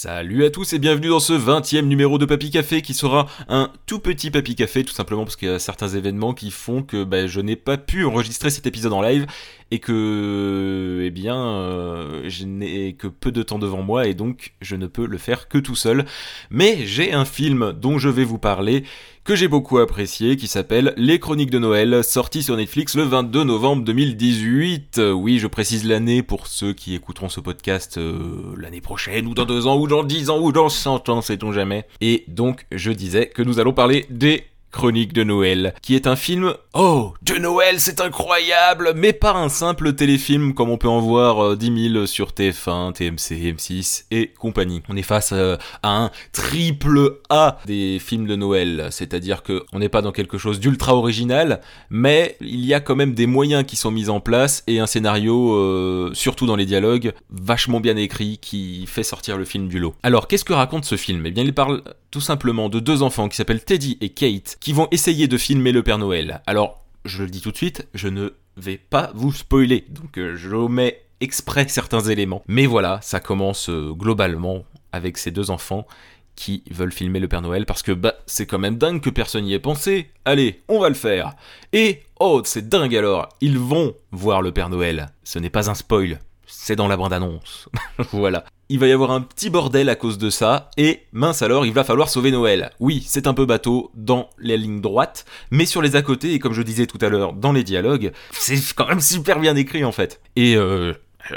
Salut 0.00 0.44
à 0.44 0.50
tous 0.50 0.74
et 0.74 0.78
bienvenue 0.78 1.08
dans 1.08 1.18
ce 1.18 1.32
20e 1.32 1.80
numéro 1.80 2.18
de 2.18 2.24
Papy 2.24 2.52
Café 2.52 2.82
qui 2.82 2.94
sera 2.94 3.26
un 3.48 3.72
tout 3.86 3.98
petit 3.98 4.30
Papy 4.30 4.54
Café 4.54 4.84
tout 4.84 4.92
simplement 4.92 5.24
parce 5.24 5.34
qu'il 5.34 5.48
y 5.48 5.50
a 5.50 5.58
certains 5.58 5.88
événements 5.88 6.34
qui 6.34 6.52
font 6.52 6.84
que 6.84 7.02
ben, 7.02 7.26
je 7.26 7.40
n'ai 7.40 7.56
pas 7.56 7.76
pu 7.78 8.04
enregistrer 8.04 8.50
cet 8.50 8.64
épisode 8.68 8.92
en 8.92 9.02
live 9.02 9.26
et 9.72 9.80
que 9.80 11.02
eh 11.02 11.10
bien 11.10 11.36
euh, 11.36 12.22
je 12.28 12.44
n'ai 12.44 12.92
que 12.92 13.08
peu 13.08 13.32
de 13.32 13.42
temps 13.42 13.58
devant 13.58 13.82
moi 13.82 14.06
et 14.06 14.14
donc 14.14 14.54
je 14.60 14.76
ne 14.76 14.86
peux 14.86 15.04
le 15.04 15.18
faire 15.18 15.48
que 15.48 15.58
tout 15.58 15.74
seul. 15.74 16.04
Mais 16.48 16.86
j'ai 16.86 17.12
un 17.12 17.24
film 17.24 17.72
dont 17.72 17.98
je 17.98 18.08
vais 18.08 18.22
vous 18.22 18.38
parler 18.38 18.84
que 19.28 19.36
j'ai 19.36 19.46
beaucoup 19.46 19.76
apprécié, 19.76 20.36
qui 20.38 20.46
s'appelle 20.46 20.94
Les 20.96 21.18
Chroniques 21.18 21.50
de 21.50 21.58
Noël, 21.58 22.02
sorti 22.02 22.42
sur 22.42 22.56
Netflix 22.56 22.96
le 22.96 23.02
22 23.02 23.44
novembre 23.44 23.84
2018. 23.84 25.02
Oui, 25.14 25.38
je 25.38 25.46
précise 25.46 25.84
l'année 25.84 26.22
pour 26.22 26.46
ceux 26.46 26.72
qui 26.72 26.94
écouteront 26.94 27.28
ce 27.28 27.38
podcast 27.40 27.98
euh, 27.98 28.54
l'année 28.56 28.80
prochaine, 28.80 29.26
ou 29.26 29.34
dans 29.34 29.44
deux 29.44 29.66
ans, 29.66 29.78
ou 29.78 29.86
dans 29.86 30.02
dix 30.02 30.30
ans, 30.30 30.40
ou 30.40 30.50
dans 30.50 30.70
cent 30.70 31.10
ans, 31.10 31.20
sait-on 31.20 31.52
jamais. 31.52 31.86
Et 32.00 32.24
donc, 32.26 32.64
je 32.72 32.90
disais 32.90 33.26
que 33.26 33.42
nous 33.42 33.60
allons 33.60 33.74
parler 33.74 34.06
des 34.08 34.44
Chronique 34.70 35.12
de 35.12 35.24
Noël, 35.24 35.74
qui 35.82 35.94
est 35.94 36.06
un 36.06 36.16
film 36.16 36.54
Oh, 36.74 37.14
de 37.22 37.34
Noël, 37.34 37.80
c'est 37.80 38.00
incroyable, 38.00 38.92
mais 38.94 39.12
pas 39.12 39.32
un 39.32 39.48
simple 39.48 39.94
téléfilm 39.94 40.54
comme 40.54 40.70
on 40.70 40.78
peut 40.78 40.88
en 40.88 41.00
voir 41.00 41.56
10 41.56 41.70
euh, 41.70 41.92
000 41.94 42.06
sur 42.06 42.30
TF1, 42.30 42.92
TMC, 42.92 43.54
M6 43.54 44.04
et 44.10 44.28
compagnie. 44.38 44.82
On 44.88 44.96
est 44.96 45.02
face 45.02 45.30
euh, 45.32 45.56
à 45.82 45.96
un 45.96 46.10
triple 46.32 47.20
A 47.30 47.58
des 47.66 47.98
films 47.98 48.26
de 48.26 48.36
Noël, 48.36 48.88
c'est-à-dire 48.90 49.42
que 49.42 49.64
on 49.72 49.78
n'est 49.78 49.88
pas 49.88 50.02
dans 50.02 50.12
quelque 50.12 50.38
chose 50.38 50.60
d'ultra 50.60 50.94
original, 50.94 51.60
mais 51.90 52.36
il 52.40 52.64
y 52.64 52.74
a 52.74 52.80
quand 52.80 52.96
même 52.96 53.14
des 53.14 53.26
moyens 53.26 53.64
qui 53.64 53.76
sont 53.76 53.90
mis 53.90 54.08
en 54.08 54.20
place 54.20 54.62
et 54.66 54.80
un 54.80 54.86
scénario, 54.86 55.54
euh, 55.54 56.10
surtout 56.14 56.46
dans 56.46 56.56
les 56.56 56.66
dialogues, 56.66 57.12
vachement 57.30 57.80
bien 57.80 57.96
écrit 57.96 58.38
qui 58.38 58.86
fait 58.86 59.02
sortir 59.02 59.38
le 59.38 59.44
film 59.44 59.68
du 59.68 59.78
lot. 59.78 59.94
Alors, 60.02 60.28
qu'est-ce 60.28 60.44
que 60.44 60.52
raconte 60.52 60.84
ce 60.84 60.96
film? 60.96 61.24
Eh 61.26 61.30
bien, 61.30 61.44
il 61.44 61.54
parle 61.54 61.82
tout 62.10 62.20
simplement 62.20 62.68
de 62.68 62.80
deux 62.80 63.02
enfants 63.02 63.28
qui 63.28 63.36
s'appellent 63.36 63.64
Teddy 63.64 63.98
et 64.00 64.10
Kate 64.10 64.56
qui 64.60 64.72
vont 64.72 64.88
essayer 64.90 65.28
de 65.28 65.38
filmer 65.38 65.72
le 65.72 65.82
Père 65.82 65.98
Noël. 65.98 66.42
Alors, 66.46 66.84
je 67.04 67.22
le 67.22 67.30
dis 67.30 67.40
tout 67.40 67.52
de 67.52 67.56
suite, 67.56 67.86
je 67.94 68.08
ne 68.08 68.30
vais 68.56 68.78
pas 68.78 69.10
vous 69.14 69.32
spoiler, 69.32 69.84
donc 69.88 70.18
euh, 70.18 70.36
je 70.36 70.54
omets 70.54 71.02
exprès 71.20 71.68
certains 71.68 72.00
éléments. 72.00 72.42
Mais 72.48 72.66
voilà, 72.66 73.00
ça 73.02 73.20
commence 73.20 73.68
euh, 73.68 73.92
globalement 73.92 74.64
avec 74.92 75.18
ces 75.18 75.30
deux 75.30 75.50
enfants 75.50 75.86
qui 76.34 76.62
veulent 76.70 76.92
filmer 76.92 77.18
le 77.18 77.26
Père 77.26 77.42
Noël 77.42 77.66
parce 77.66 77.82
que 77.82 77.90
bah 77.90 78.14
c'est 78.26 78.46
quand 78.46 78.60
même 78.60 78.78
dingue 78.78 79.00
que 79.00 79.10
personne 79.10 79.44
n'y 79.44 79.54
ait 79.54 79.58
pensé. 79.58 80.10
Allez, 80.24 80.62
on 80.68 80.78
va 80.78 80.88
le 80.88 80.94
faire. 80.94 81.34
Et 81.72 82.02
oh, 82.20 82.42
c'est 82.44 82.68
dingue 82.68 82.94
alors, 82.94 83.28
ils 83.40 83.58
vont 83.58 83.94
voir 84.12 84.40
le 84.40 84.52
Père 84.52 84.68
Noël. 84.68 85.08
Ce 85.24 85.38
n'est 85.38 85.50
pas 85.50 85.68
un 85.68 85.74
spoil, 85.74 86.20
c'est 86.46 86.76
dans 86.76 86.88
la 86.88 86.96
bande-annonce. 86.96 87.68
voilà 88.12 88.44
il 88.68 88.78
va 88.78 88.86
y 88.86 88.92
avoir 88.92 89.10
un 89.10 89.20
petit 89.20 89.50
bordel 89.50 89.88
à 89.88 89.94
cause 89.94 90.18
de 90.18 90.30
ça, 90.30 90.70
et 90.76 91.06
mince 91.12 91.42
alors, 91.42 91.64
il 91.64 91.72
va 91.72 91.84
falloir 91.84 92.08
sauver 92.08 92.30
Noël. 92.30 92.70
Oui, 92.80 93.02
c'est 93.06 93.26
un 93.26 93.34
peu 93.34 93.46
bateau 93.46 93.90
dans 93.94 94.28
les 94.38 94.56
lignes 94.56 94.80
droites, 94.80 95.24
mais 95.50 95.64
sur 95.64 95.80
les 95.80 95.96
à 95.96 96.02
côté, 96.02 96.34
et 96.34 96.38
comme 96.38 96.52
je 96.52 96.62
disais 96.62 96.86
tout 96.86 96.98
à 97.00 97.08
l'heure 97.08 97.32
dans 97.32 97.52
les 97.52 97.64
dialogues, 97.64 98.12
c'est 98.32 98.58
quand 98.74 98.88
même 98.88 99.00
super 99.00 99.40
bien 99.40 99.56
écrit 99.56 99.84
en 99.84 99.92
fait. 99.92 100.20
Et 100.36 100.56
euh, 100.56 100.92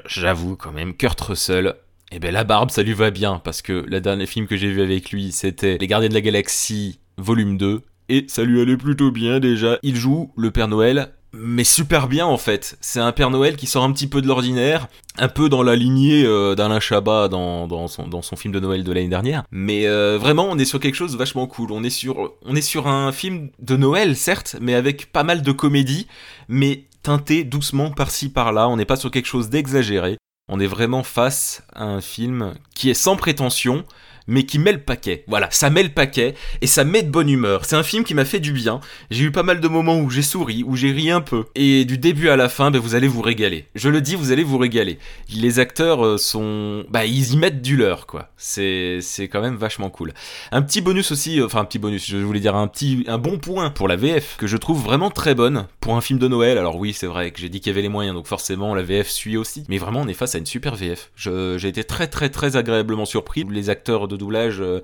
j'avoue 0.06 0.56
quand 0.56 0.74
même, 0.74 0.94
Kurt 0.94 1.20
Russell, 1.22 1.76
eh 2.12 2.20
ben 2.20 2.34
la 2.34 2.44
barbe 2.44 2.70
ça 2.70 2.84
lui 2.84 2.94
va 2.94 3.12
bien, 3.12 3.40
parce 3.44 3.62
que 3.62 3.86
le 3.88 4.02
dernier 4.02 4.26
film 4.26 4.48
que 4.48 4.58
j'ai 4.58 4.72
vu 4.72 4.82
avec 4.82 5.12
lui, 5.12 5.32
c'était 5.32 5.78
Les 5.80 5.88
Gardiens 5.88 6.10
de 6.10 6.14
la 6.14 6.22
Galaxie, 6.22 7.00
volume 7.18 7.58
2, 7.58 7.82
et 8.10 8.26
ça 8.28 8.44
lui 8.44 8.60
allait 8.62 8.78
plutôt 8.78 9.12
bien 9.12 9.40
déjà. 9.40 9.80
Il 9.84 9.96
joue 9.96 10.34
le 10.36 10.52
Père 10.52 10.68
Noël 10.68 11.14
mais 11.34 11.64
super 11.64 12.08
bien 12.08 12.26
en 12.26 12.38
fait. 12.38 12.78
C'est 12.82 13.00
un 13.00 13.12
Père 13.12 13.30
Noël 13.30 13.56
qui 13.56 13.68
sort 13.68 13.84
un 13.84 13.92
petit 13.92 14.08
peu 14.08 14.22
de 14.22 14.28
l'ordinaire, 14.28 14.88
un 15.18 15.28
peu 15.28 15.50
dans 15.50 15.64
la 15.64 15.76
lignée 15.76 16.26
euh, 16.26 16.56
d'Alain 16.56 16.80
Chabat 16.80 17.28
dans, 17.28 17.88
son 17.88 18.36
film 18.36 18.54
de 18.54 18.60
Noël 18.60 18.84
de 18.84 18.92
l'année 18.92 19.08
dernière. 19.08 19.44
Mais 19.52 19.88
euh, 19.88 20.18
vraiment, 20.18 20.48
on 20.50 20.58
est 20.58 20.66
sur 20.66 20.80
quelque 20.80 20.96
chose 20.96 21.14
de 21.14 21.18
vachement 21.18 21.48
cool. 21.48 21.72
On 21.72 21.84
est 21.84 21.90
sur, 21.90 22.34
on 22.44 22.56
est 22.56 22.62
sur 22.62 22.88
un 22.88 23.12
film 23.12 23.50
de 23.60 23.78
Noël, 23.78 24.16
certes, 24.16 24.58
mais 24.62 24.74
avec 24.74 25.12
pas 25.12 25.24
mal 25.24 25.42
de 25.42 25.52
comédie, 25.52 26.08
mais 26.48 26.86
teinté 27.04 27.44
doucement 27.44 27.92
par-ci 27.92 28.30
par-là. 28.30 28.68
On 28.68 28.78
n'est 28.78 28.86
pas 28.86 28.98
sur 28.98 29.12
quelque 29.12 29.28
chose 29.28 29.50
d'exagéré. 29.50 30.18
On 30.50 30.60
est 30.60 30.68
vraiment 30.68 31.04
face 31.04 31.64
à 31.74 31.86
un 31.86 32.02
film 32.02 32.56
qui 32.76 32.90
est 32.90 32.96
sans 32.96 33.16
prétention, 33.16 33.86
mais 34.32 34.44
qui 34.44 34.60
met 34.60 34.72
le 34.72 34.80
paquet. 34.80 35.26
Voilà, 35.28 35.50
ça 35.52 35.70
met 35.70 35.84
le 35.84 35.90
paquet 35.90 36.36
et 36.62 36.68
ça 36.68 36.86
met 36.86 37.04
de 37.04 37.10
bonne 37.10 37.30
humeur. 37.30 37.66
C'est 37.66 37.76
un 37.76 37.84
film 37.84 38.06
qui 38.06 38.14
m'a 38.14 38.24
fait 38.24 38.40
du 38.40 38.54
bien. 38.54 38.80
J'ai 39.12 39.26
eu 39.26 39.32
pas 39.32 39.44
mal 39.44 39.60
de 39.60 39.68
moments 39.68 40.00
où 40.00 40.10
j'ai 40.10 40.22
souri, 40.22 40.64
où 40.66 40.78
j'ai 40.78 40.92
ri 40.92 41.12
un 41.12 41.20
peu. 41.20 41.44
Et 41.54 41.84
du 41.84 41.98
début 41.98 42.30
à 42.30 42.38
la 42.38 42.48
fin, 42.48 42.72
ben, 42.72 42.80
vous 42.80 42.96
allez 42.96 43.10
vous 43.10 43.22
régaler. 43.22 43.66
Je 43.76 43.90
le 43.90 44.00
dis, 44.00 44.16
vous 44.16 44.32
allez 44.32 44.44
vous 44.44 44.58
régaler. 44.58 45.00
Les 45.36 45.60
acteurs 45.60 46.06
euh, 46.06 46.18
sont... 46.18 46.86
Bah, 46.90 47.06
ils 47.06 47.34
y 47.34 47.38
mettent 47.38 47.62
du 47.62 47.76
leur, 47.76 48.08
quoi. 48.08 48.30
C'est, 48.38 49.02
quand 49.30 49.42
même 49.42 49.58
vachement 49.58 49.90
cool. 49.90 50.14
Un 50.54 50.62
petit 50.62 50.80
bonus 50.80 51.12
aussi, 51.12 51.42
euh, 51.42 51.46
enfin 51.46 51.60
un 51.60 51.66
petit 51.66 51.80
bonus, 51.80 52.10
je 52.10 52.18
voulais 52.18 52.40
dire 52.40 52.56
un 52.56 52.68
petit, 52.68 53.04
un 53.08 53.18
bon 53.18 53.38
point 53.38 53.70
pour 53.70 53.90
la 53.90 53.98
VF, 53.98 54.38
que 54.38 54.48
je 54.48 54.56
trouve 54.56 54.82
vraiment 54.82 55.10
très 55.10 55.36
bonne 55.36 55.68
pour 55.82 55.98
un 55.98 56.02
film 56.02 56.20
de 56.20 56.30
Noël. 56.30 56.58
Alors 56.58 56.78
oui, 56.78 56.94
c'est 56.94 57.08
vrai 57.08 57.32
que 57.32 57.40
j'ai 57.42 57.50
dit 57.50 57.60
qu'il 57.60 57.70
y 57.70 57.74
avait 57.74 57.82
les 57.82 57.90
moyens, 57.90 58.16
donc 58.16 58.28
forcément 58.28 58.74
la 58.76 58.82
VF 58.82 59.10
suit 59.10 59.36
aussi. 59.36 59.66
Mais 59.68 59.78
vraiment, 59.78 60.02
on 60.02 60.08
est 60.08 60.14
face 60.14 60.36
à 60.36 60.38
une 60.38 60.46
super 60.46 60.76
VF. 60.76 61.12
j'ai 61.18 61.68
été 61.68 61.84
très 61.84 62.08
très 62.08 62.30
très 62.30 62.56
agréablement 62.56 63.06
surpris. 63.06 63.46
Les 63.50 63.70
acteurs 63.70 64.08
de 64.08 64.21
doublage 64.22 64.62
euh, 64.62 64.82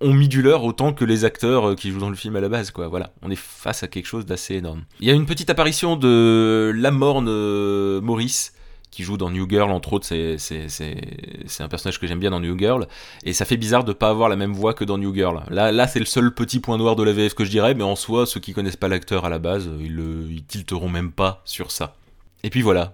ont 0.00 0.12
mis 0.12 0.28
du 0.28 0.42
leur 0.42 0.64
autant 0.64 0.92
que 0.92 1.04
les 1.04 1.24
acteurs 1.24 1.70
euh, 1.70 1.74
qui 1.74 1.90
jouent 1.90 2.00
dans 2.00 2.10
le 2.10 2.16
film 2.16 2.36
à 2.36 2.40
la 2.40 2.48
base, 2.48 2.70
quoi. 2.70 2.88
Voilà, 2.88 3.12
on 3.22 3.30
est 3.30 3.38
face 3.38 3.82
à 3.82 3.88
quelque 3.88 4.06
chose 4.06 4.26
d'assez 4.26 4.56
énorme. 4.56 4.84
Il 5.00 5.06
y 5.06 5.10
a 5.10 5.14
une 5.14 5.26
petite 5.26 5.50
apparition 5.50 5.96
de 5.96 6.72
Lamorne 6.74 7.28
euh, 7.28 8.00
Maurice 8.00 8.52
qui 8.90 9.02
joue 9.02 9.16
dans 9.16 9.28
New 9.28 9.50
Girl, 9.50 9.72
entre 9.72 9.94
autres, 9.94 10.06
c'est 10.06 10.36
un 11.58 11.68
personnage 11.68 11.98
que 11.98 12.06
j'aime 12.06 12.20
bien 12.20 12.30
dans 12.30 12.38
New 12.38 12.56
Girl, 12.56 12.86
et 13.24 13.32
ça 13.32 13.44
fait 13.44 13.56
bizarre 13.56 13.82
de 13.82 13.92
pas 13.92 14.08
avoir 14.08 14.28
la 14.28 14.36
même 14.36 14.52
voix 14.52 14.72
que 14.72 14.84
dans 14.84 14.98
New 14.98 15.12
Girl. 15.12 15.42
Là, 15.50 15.72
là 15.72 15.88
c'est 15.88 15.98
le 15.98 16.04
seul 16.04 16.32
petit 16.32 16.60
point 16.60 16.78
noir 16.78 16.94
de 16.94 17.02
la 17.02 17.12
VF 17.12 17.34
que 17.34 17.44
je 17.44 17.50
dirais, 17.50 17.74
mais 17.74 17.82
en 17.82 17.96
soi, 17.96 18.24
ceux 18.24 18.38
qui 18.38 18.52
connaissent 18.52 18.76
pas 18.76 18.86
l'acteur 18.86 19.24
à 19.24 19.28
la 19.30 19.40
base, 19.40 19.68
ils, 19.80 19.96
le, 19.96 20.28
ils 20.30 20.44
tilteront 20.44 20.88
même 20.88 21.10
pas 21.10 21.42
sur 21.44 21.72
ça. 21.72 21.96
Et 22.44 22.50
puis 22.50 22.62
voilà, 22.62 22.92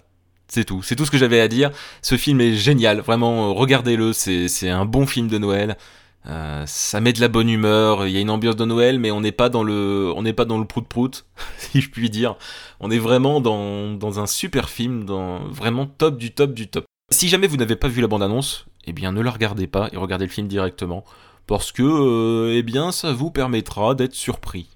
c'est 0.51 0.65
tout, 0.65 0.83
c'est 0.83 0.97
tout 0.97 1.05
ce 1.05 1.11
que 1.11 1.19
j'avais 1.19 1.41
à 1.41 1.49
dire. 1.49 1.71
Ce 2.03 2.17
film 2.17 2.41
est 2.41 2.55
génial, 2.55 3.01
vraiment, 3.01 3.55
regardez-le, 3.55 4.13
c'est 4.13 4.69
un 4.69 4.85
bon 4.85 5.07
film 5.07 5.29
de 5.29 5.39
Noël. 5.39 5.77
Euh, 6.27 6.65
ça 6.67 7.01
met 7.01 7.15
de 7.15 7.21
la 7.21 7.29
bonne 7.29 7.49
humeur, 7.49 8.07
il 8.07 8.13
y 8.13 8.19
a 8.19 8.21
une 8.21 8.31
ambiance 8.31 8.57
de 8.57 8.65
Noël, 8.65 8.99
mais 8.99 9.11
on 9.11 9.21
n'est 9.21 9.33
pas 9.33 9.49
dans 9.49 9.63
le, 9.63 10.13
on 10.15 10.23
n'est 10.23 10.35
pas 10.35 10.45
dans 10.45 10.59
le 10.59 10.67
prout 10.67 10.87
prout, 10.87 11.25
si 11.57 11.81
je 11.81 11.89
puis 11.91 12.11
dire. 12.11 12.37
On 12.81 12.91
est 12.91 12.99
vraiment 12.99 13.41
dans, 13.41 13.95
dans 13.95 14.21
un 14.21 14.27
super 14.27 14.69
film, 14.69 15.05
dans 15.05 15.39
vraiment 15.49 15.87
top 15.87 16.19
du 16.19 16.33
top 16.33 16.53
du 16.53 16.69
top. 16.69 16.85
Si 17.11 17.29
jamais 17.29 17.47
vous 17.47 17.57
n'avez 17.57 17.77
pas 17.77 17.89
vu 17.89 18.01
la 18.01 18.07
bande 18.07 18.23
annonce, 18.23 18.67
eh 18.85 18.93
bien 18.93 19.13
ne 19.13 19.21
la 19.21 19.31
regardez 19.31 19.67
pas 19.67 19.89
et 19.93 19.97
regardez 19.97 20.27
le 20.27 20.31
film 20.31 20.47
directement, 20.47 21.05
parce 21.47 21.73
que, 21.73 21.83
euh, 21.83 22.57
eh 22.57 22.63
bien, 22.63 22.93
ça 22.93 23.13
vous 23.13 23.31
permettra 23.31 23.95
d'être 23.95 24.15
surpris. 24.15 24.69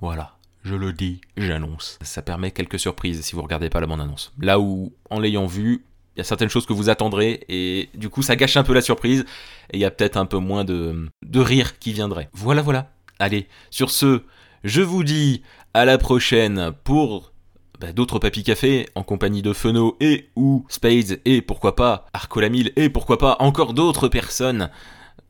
Voilà 0.00 0.33
je 0.64 0.74
le 0.74 0.92
dis, 0.92 1.20
j'annonce. 1.36 1.98
Ça 2.00 2.22
permet 2.22 2.50
quelques 2.50 2.78
surprises 2.78 3.20
si 3.20 3.34
vous 3.34 3.42
regardez 3.42 3.68
pas 3.68 3.80
la 3.80 3.86
bande-annonce. 3.86 4.32
Là 4.40 4.58
où, 4.58 4.94
en 5.10 5.20
l'ayant 5.20 5.46
vu, 5.46 5.84
il 6.16 6.18
y 6.18 6.20
a 6.22 6.24
certaines 6.24 6.48
choses 6.48 6.64
que 6.64 6.72
vous 6.72 6.88
attendrez 6.88 7.44
et 7.48 7.90
du 7.94 8.08
coup 8.08 8.22
ça 8.22 8.36
gâche 8.36 8.56
un 8.56 8.62
peu 8.62 8.72
la 8.72 8.80
surprise 8.80 9.26
et 9.72 9.76
il 9.76 9.80
y 9.80 9.84
a 9.84 9.90
peut-être 9.90 10.16
un 10.16 10.26
peu 10.26 10.38
moins 10.38 10.64
de, 10.64 11.08
de 11.22 11.40
rire 11.40 11.78
qui 11.78 11.92
viendrait. 11.92 12.30
Voilà, 12.32 12.62
voilà. 12.62 12.90
Allez, 13.18 13.46
sur 13.70 13.90
ce, 13.90 14.22
je 14.62 14.80
vous 14.80 15.04
dis 15.04 15.42
à 15.74 15.84
la 15.84 15.98
prochaine 15.98 16.72
pour 16.84 17.32
bah, 17.80 17.92
d'autres 17.92 18.18
papy 18.18 18.44
café 18.44 18.88
en 18.94 19.02
compagnie 19.02 19.42
de 19.42 19.52
Feno 19.52 19.96
et 20.00 20.30
ou 20.36 20.64
Spades 20.68 21.20
et 21.24 21.42
pourquoi 21.42 21.76
pas 21.76 22.06
Arcolamil 22.12 22.72
et 22.76 22.88
pourquoi 22.88 23.18
pas 23.18 23.36
encore 23.40 23.74
d'autres 23.74 24.08
personnes 24.08 24.70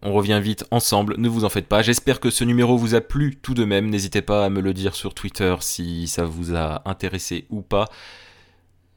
on 0.05 0.13
revient 0.13 0.39
vite 0.41 0.67
ensemble, 0.71 1.17
ne 1.19 1.29
vous 1.29 1.45
en 1.45 1.49
faites 1.49 1.67
pas. 1.67 1.83
J'espère 1.83 2.21
que 2.21 2.29
ce 2.31 2.45
numéro 2.45 2.77
vous 2.77 2.95
a 2.95 3.01
plu 3.01 3.37
tout 3.37 3.55
de 3.55 3.65
même. 3.65 3.89
N'hésitez 3.89 4.21
pas 4.21 4.45
à 4.45 4.51
me 4.51 4.61
le 4.61 4.75
dire 4.75 4.95
sur 4.95 5.15
Twitter 5.15 5.57
si 5.61 6.07
ça 6.07 6.25
vous 6.25 6.55
a 6.55 6.83
intéressé 6.89 7.47
ou 7.49 7.63
pas. 7.63 7.89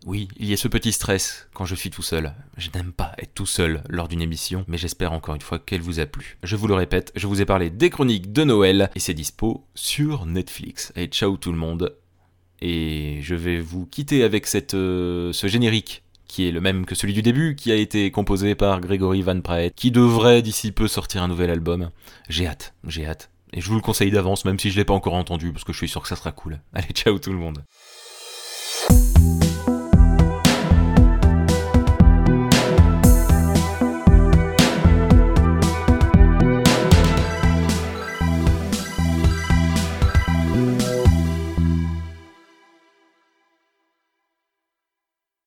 Oui, 0.05 0.27
il 0.37 0.47
y 0.47 0.53
a 0.53 0.57
ce 0.57 0.67
petit 0.67 0.91
stress 0.91 1.47
quand 1.53 1.65
je 1.65 1.75
suis 1.75 1.89
tout 1.89 2.01
seul. 2.01 2.33
Je 2.57 2.69
n'aime 2.75 2.91
pas 2.91 3.13
être 3.19 3.33
tout 3.33 3.45
seul 3.45 3.83
lors 3.89 4.09
d'une 4.09 4.21
émission, 4.21 4.65
mais 4.67 4.77
j'espère 4.77 5.13
encore 5.13 5.35
une 5.35 5.41
fois 5.41 5.59
qu'elle 5.59 5.81
vous 5.81 6.01
a 6.01 6.05
plu. 6.05 6.37
Je 6.43 6.57
vous 6.57 6.67
le 6.67 6.75
répète, 6.75 7.13
je 7.15 7.25
vous 7.25 7.41
ai 7.41 7.45
parlé 7.45 7.69
des 7.69 7.89
chroniques 7.89 8.33
de 8.33 8.43
Noël 8.43 8.89
et 8.93 8.99
c'est 8.99 9.13
dispo 9.13 9.65
sur 9.75 10.25
Netflix. 10.25 10.91
Et 10.97 11.07
ciao 11.07 11.37
tout 11.37 11.53
le 11.53 11.57
monde. 11.57 11.95
Et 12.61 13.19
je 13.21 13.35
vais 13.35 13.59
vous 13.59 13.85
quitter 13.85 14.23
avec 14.23 14.45
cette, 14.45 14.73
euh, 14.73 15.31
ce 15.31 15.47
générique 15.47 16.03
qui 16.27 16.47
est 16.47 16.51
le 16.51 16.61
même 16.61 16.85
que 16.85 16.95
celui 16.95 17.13
du 17.13 17.21
début, 17.21 17.55
qui 17.55 17.71
a 17.71 17.75
été 17.75 18.11
composé 18.11 18.55
par 18.55 18.81
Gregory 18.81 19.21
Van 19.21 19.39
Praet, 19.41 19.71
qui 19.75 19.91
devrait 19.91 20.41
d'ici 20.41 20.71
peu 20.71 20.87
sortir 20.87 21.23
un 21.23 21.27
nouvel 21.27 21.49
album. 21.49 21.89
J'ai 22.29 22.47
hâte, 22.47 22.73
j'ai 22.85 23.05
hâte. 23.05 23.29
Et 23.53 23.61
je 23.61 23.69
vous 23.69 23.75
le 23.75 23.81
conseille 23.81 24.11
d'avance, 24.11 24.45
même 24.45 24.59
si 24.59 24.71
je 24.71 24.75
l'ai 24.75 24.85
pas 24.85 24.93
encore 24.93 25.13
entendu, 25.13 25.51
parce 25.51 25.63
que 25.63 25.73
je 25.73 25.77
suis 25.77 25.87
sûr 25.87 26.01
que 26.01 26.07
ça 26.07 26.15
sera 26.15 26.31
cool. 26.31 26.59
Allez, 26.73 26.87
ciao 26.93 27.17
tout 27.17 27.31
le 27.31 27.37
monde. 27.37 27.63